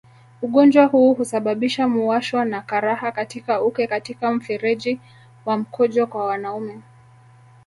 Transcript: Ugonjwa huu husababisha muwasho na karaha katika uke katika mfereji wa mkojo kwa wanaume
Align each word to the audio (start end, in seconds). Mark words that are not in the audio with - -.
Ugonjwa 0.41 0.85
huu 0.85 1.13
husababisha 1.13 1.87
muwasho 1.87 2.45
na 2.45 2.61
karaha 2.61 3.11
katika 3.11 3.61
uke 3.63 3.87
katika 3.87 4.31
mfereji 4.31 4.99
wa 5.45 5.57
mkojo 5.57 6.07
kwa 6.07 6.25
wanaume 6.25 6.79